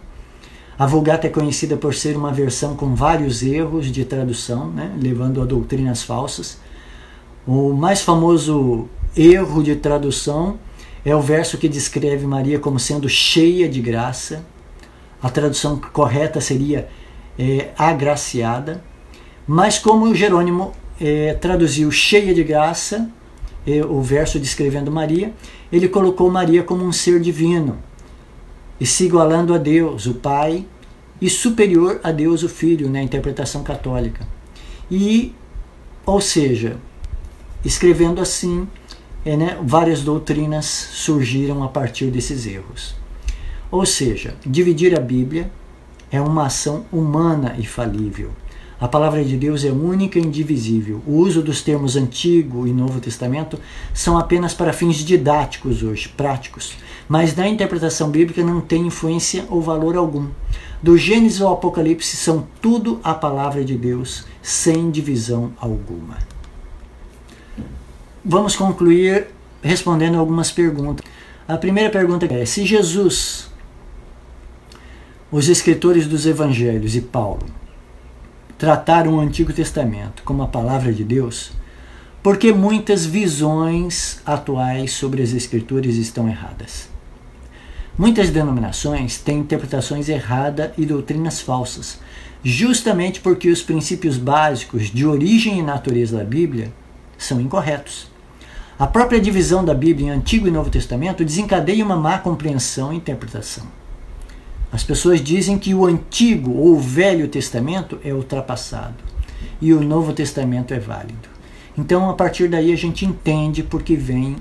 [0.83, 5.41] A Vulgata é conhecida por ser uma versão com vários erros de tradução, né, levando
[5.41, 6.57] a doutrinas falsas.
[7.47, 10.59] O mais famoso erro de tradução
[11.05, 14.43] é o verso que descreve Maria como sendo cheia de graça.
[15.21, 16.89] A tradução correta seria
[17.39, 18.83] é, agraciada.
[19.47, 23.09] Mas como Jerônimo é, traduziu cheia de graça,
[23.65, 25.31] é, o verso descrevendo Maria,
[25.71, 27.77] ele colocou Maria como um ser divino,
[28.81, 30.65] e se igualando a Deus, o Pai,
[31.23, 34.27] e superior a Deus, o Filho, na interpretação católica.
[34.91, 35.33] E,
[36.05, 36.75] ou seja,
[37.63, 38.67] escrevendo assim,
[39.23, 42.93] é, né, várias doutrinas surgiram a partir desses erros.
[43.71, 45.49] Ou seja, dividir a Bíblia
[46.11, 48.31] é uma ação humana e falível.
[48.83, 51.01] A palavra de Deus é única e indivisível.
[51.07, 53.57] O uso dos termos Antigo e Novo Testamento
[53.93, 56.75] são apenas para fins didáticos hoje, práticos,
[57.07, 60.27] mas na interpretação bíblica não tem influência ou valor algum.
[60.81, 66.17] Do Gênesis ao Apocalipse são tudo a palavra de Deus, sem divisão alguma.
[68.21, 69.27] Vamos concluir
[69.61, 71.05] respondendo algumas perguntas.
[71.47, 73.49] A primeira pergunta é: se Jesus,
[75.31, 77.62] os escritores dos evangelhos e Paulo
[78.57, 81.51] trataram o Antigo Testamento como a palavra de Deus,
[82.21, 86.89] porque muitas visões atuais sobre as Escrituras estão erradas.
[87.97, 91.99] Muitas denominações têm interpretações erradas e doutrinas falsas,
[92.43, 96.71] justamente porque os princípios básicos de origem e natureza da Bíblia
[97.17, 98.11] são incorretos.
[98.79, 102.97] A própria divisão da Bíblia em Antigo e Novo Testamento desencadeia uma má compreensão e
[102.97, 103.65] interpretação.
[104.73, 108.95] As pessoas dizem que o Antigo ou o Velho Testamento é ultrapassado
[109.61, 111.29] e o Novo Testamento é válido.
[111.77, 114.35] Então, a partir daí, a gente entende porque vem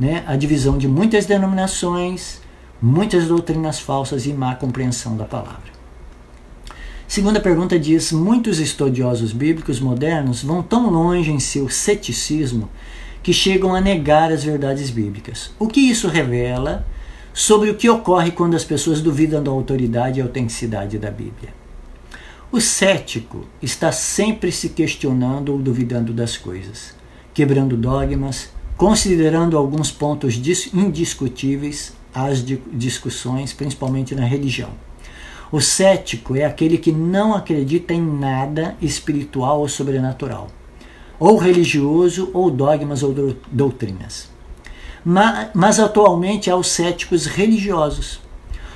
[0.00, 2.40] né, a divisão de muitas denominações,
[2.80, 5.76] muitas doutrinas falsas e má compreensão da palavra.
[7.06, 12.70] Segunda pergunta diz: muitos estudiosos bíblicos modernos vão tão longe em seu ceticismo
[13.22, 15.50] que chegam a negar as verdades bíblicas.
[15.58, 16.86] O que isso revela
[17.36, 21.52] sobre o que ocorre quando as pessoas duvidam da autoridade e autenticidade da Bíblia.
[22.50, 26.94] O cético está sempre se questionando ou duvidando das coisas,
[27.34, 30.34] quebrando dogmas, considerando alguns pontos
[30.72, 34.70] indiscutíveis às discussões, principalmente na religião.
[35.52, 40.48] O cético é aquele que não acredita em nada espiritual ou sobrenatural,
[41.18, 43.14] ou religioso, ou dogmas ou
[43.52, 44.34] doutrinas
[45.08, 48.20] mas, atualmente há os céticos religiosos.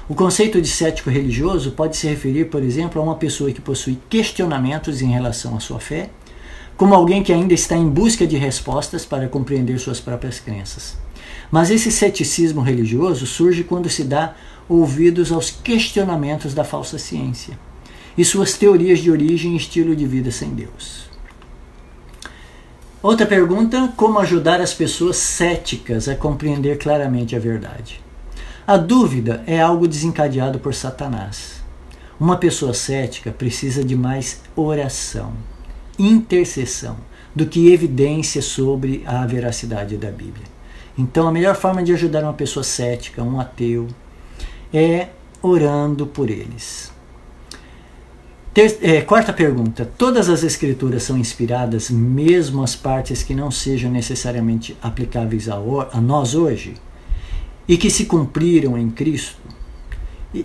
[0.09, 3.99] O conceito de cético religioso pode se referir, por exemplo, a uma pessoa que possui
[4.09, 6.09] questionamentos em relação à sua fé,
[6.77, 10.97] como alguém que ainda está em busca de respostas para compreender suas próprias crenças.
[11.51, 14.35] Mas esse ceticismo religioso surge quando se dá
[14.69, 17.59] ouvidos aos questionamentos da falsa ciência
[18.17, 21.10] e suas teorias de origem e estilo de vida sem Deus.
[23.03, 28.01] Outra pergunta: como ajudar as pessoas céticas a compreender claramente a verdade?
[28.67, 31.63] A dúvida é algo desencadeado por Satanás.
[32.21, 35.33] Uma pessoa cética precisa de mais oração,
[35.99, 36.99] intercessão,
[37.35, 40.47] do que evidência sobre a veracidade da Bíblia.
[40.99, 43.89] Então, a melhor forma de ajudar uma pessoa cética, um ateu,
[44.75, 45.09] é
[45.41, 46.93] orando por eles.
[48.53, 53.91] Ter, é, quarta pergunta: Todas as escrituras são inspiradas, mesmo as partes que não sejam
[53.91, 55.57] necessariamente aplicáveis a,
[55.93, 56.75] a nós hoje?
[57.69, 59.39] E que se cumpriram em Cristo?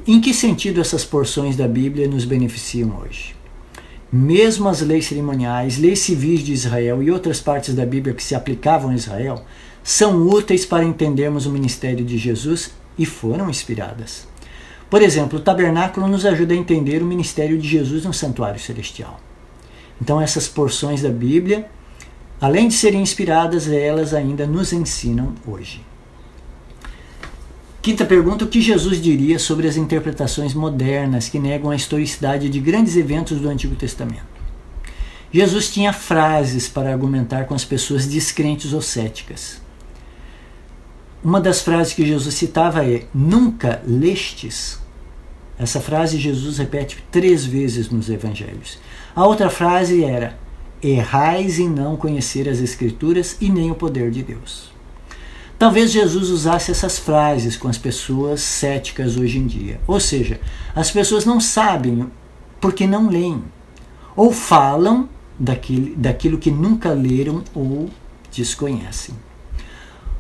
[0.08, 3.36] Em que sentido essas porções da Bíblia nos beneficiam hoje?
[4.12, 8.36] Mesmo as leis cerimoniais, leis civis de Israel e outras partes da Bíblia que se
[8.36, 9.43] aplicavam a Israel
[9.84, 14.28] são úteis para entendermos o ministério de Jesus e foram inspiradas.
[14.96, 19.20] Por exemplo, o tabernáculo nos ajuda a entender o ministério de Jesus no santuário celestial.
[20.02, 21.70] Então, essas porções da Bíblia,
[22.39, 25.84] além de serem inspiradas, elas ainda nos ensinam hoje.
[27.82, 32.60] Quinta pergunta: o que Jesus diria sobre as interpretações modernas que negam a historicidade de
[32.62, 34.24] grandes eventos do Antigo Testamento?
[35.30, 39.60] Jesus tinha frases para argumentar com as pessoas descrentes ou céticas.
[41.22, 44.84] Uma das frases que Jesus citava é: Nunca lestes?
[45.58, 48.78] Essa frase Jesus repete três vezes nos evangelhos.
[49.16, 50.38] A outra frase era:
[50.84, 54.74] Errais em não conhecer as Escrituras e nem o poder de Deus.
[55.58, 59.80] Talvez Jesus usasse essas frases com as pessoas céticas hoje em dia.
[59.88, 60.39] Ou seja,
[60.76, 62.12] as pessoas não sabem
[62.60, 63.41] porque não leem.
[64.18, 65.08] Ou falam
[65.39, 67.89] daquilo, daquilo que nunca leram ou
[68.32, 69.16] desconhecem.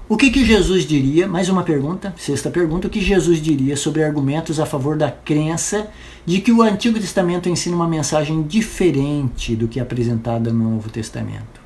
[0.07, 1.27] O que, que Jesus diria?
[1.27, 2.85] Mais uma pergunta, sexta pergunta.
[2.85, 5.89] O que Jesus diria sobre argumentos a favor da crença
[6.23, 10.91] de que o Antigo Testamento ensina uma mensagem diferente do que é apresentada no Novo
[10.91, 11.59] Testamento?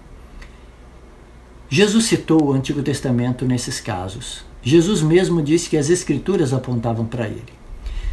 [1.67, 4.45] Jesus citou o Antigo Testamento nesses casos.
[4.63, 7.43] Jesus mesmo disse que as Escrituras apontavam para ele.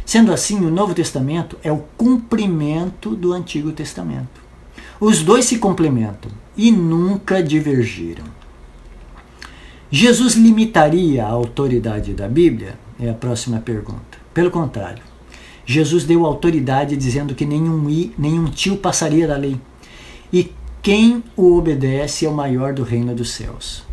[0.05, 4.41] Sendo assim, o Novo Testamento é o cumprimento do Antigo Testamento.
[4.99, 8.36] Os dois se complementam e nunca divergiram.
[9.89, 12.77] Jesus limitaria a autoridade da Bíblia?
[12.99, 14.17] É a próxima pergunta.
[14.33, 15.01] Pelo contrário,
[15.65, 19.59] Jesus deu autoridade dizendo que nenhum, i, nenhum tio passaria da lei.
[20.31, 23.83] E quem o obedece é o maior do reino dos céus.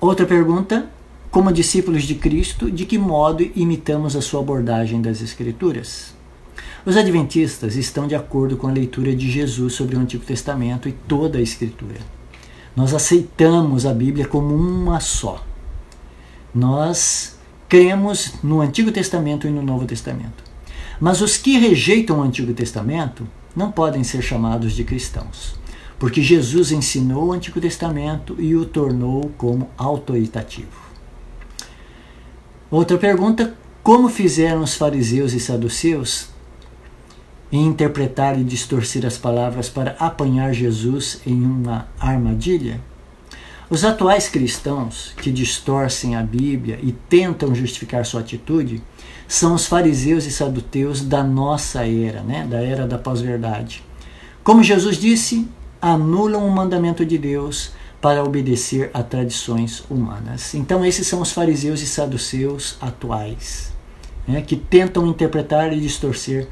[0.00, 0.90] Outra pergunta:
[1.30, 6.14] como discípulos de Cristo, de que modo imitamos a sua abordagem das Escrituras?
[6.84, 10.92] Os adventistas estão de acordo com a leitura de Jesus sobre o Antigo Testamento e
[10.92, 12.19] toda a Escritura.
[12.80, 15.44] Nós aceitamos a Bíblia como uma só.
[16.54, 17.36] Nós
[17.68, 20.42] cremos no Antigo Testamento e no Novo Testamento.
[20.98, 25.60] Mas os que rejeitam o Antigo Testamento não podem ser chamados de cristãos,
[25.98, 30.80] porque Jesus ensinou o Antigo Testamento e o tornou como autoritativo.
[32.70, 33.52] Outra pergunta:
[33.82, 36.30] como fizeram os fariseus e saduceus
[37.52, 42.80] em interpretar e distorcer as palavras para apanhar Jesus em uma armadilha?
[43.70, 48.82] Os atuais cristãos que distorcem a Bíblia e tentam justificar sua atitude
[49.28, 52.44] são os fariseus e saduteus da nossa era, né?
[52.50, 53.84] da era da pós-verdade.
[54.42, 55.46] Como Jesus disse,
[55.80, 57.70] anulam o mandamento de Deus
[58.00, 60.52] para obedecer a tradições humanas.
[60.52, 63.72] Então, esses são os fariseus e saduceus atuais,
[64.26, 64.42] né?
[64.42, 66.48] que tentam interpretar e distorcer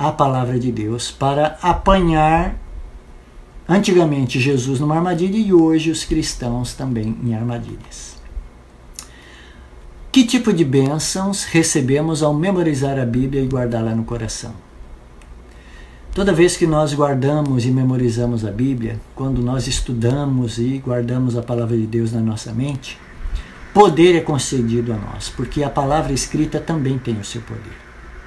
[0.00, 2.56] a palavra de Deus para apanhar
[3.68, 8.18] antigamente Jesus numa armadilha e hoje os cristãos também em armadilhas.
[10.10, 14.54] Que tipo de bênçãos recebemos ao memorizar a Bíblia e guardá-la no coração?
[16.14, 21.42] Toda vez que nós guardamos e memorizamos a Bíblia, quando nós estudamos e guardamos a
[21.42, 22.98] palavra de Deus na nossa mente,
[23.74, 27.89] poder é concedido a nós, porque a palavra escrita também tem o seu poder.